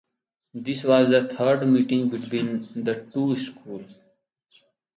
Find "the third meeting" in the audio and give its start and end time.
1.11-2.09